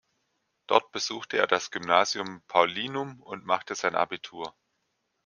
Dort 0.65 0.91
besuchte 0.91 1.37
er 1.37 1.45
das 1.45 1.69
Gymnasium 1.69 2.41
Paulinum 2.47 3.21
und 3.21 3.45
machte 3.45 3.75
sein 3.75 3.93
Abitur. 3.93 4.55